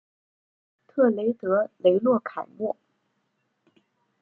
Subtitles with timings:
[0.87, 2.75] 特雷德雷洛凯莫。